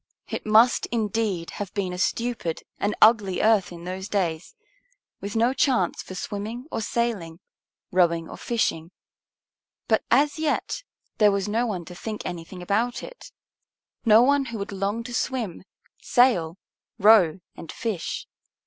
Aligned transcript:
It 0.27 0.47
must, 0.47 0.87
indeed, 0.87 1.51
have 1.51 1.71
been 1.75 1.93
a 1.93 1.99
stupid 1.99 2.63
and 2.79 2.95
ugly 3.03 3.39
earth 3.39 3.71
in 3.71 3.83
those 3.83 4.09
days, 4.09 4.55
with 5.19 5.35
no 5.35 5.53
chance 5.53 6.01
for 6.01 6.15
swimming 6.15 6.65
or 6.71 6.81
sailing, 6.81 7.39
rowing 7.91 8.27
or 8.27 8.35
fishing. 8.37 8.89
But 9.87 10.03
as 10.09 10.39
yet 10.39 10.81
there 11.19 11.31
was 11.31 11.47
no 11.47 11.67
one 11.67 11.85
to 11.85 11.93
think 11.93 12.25
anything 12.25 12.63
about 12.63 13.03
it, 13.03 13.31
no 14.03 14.23
one 14.23 14.45
who 14.45 14.57
would 14.57 14.71
long 14.71 15.03
to 15.03 15.13
swim, 15.13 15.65
sail, 15.99 16.57
row, 16.97 17.39
and 17.55 17.71
fish. 17.71 18.25